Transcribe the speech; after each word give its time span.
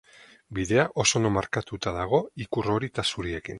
Bidea 0.59 0.85
oso 1.03 1.19
ondo 1.19 1.31
markatuta 1.35 1.95
dago 1.99 2.23
ikur 2.47 2.73
hori 2.77 2.93
eta 2.95 3.09
zuriekin. 3.13 3.49